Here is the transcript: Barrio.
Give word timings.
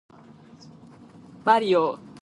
Barrio. 1.45 1.83